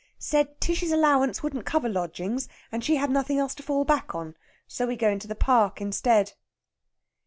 [0.17, 4.35] "Said Tishy's allowance wouldn't cover lodgings, and she had nothing else to fall back on.
[4.65, 6.33] So we go into the Park instead."